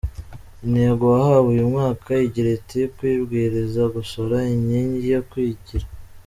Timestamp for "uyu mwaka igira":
1.53-2.49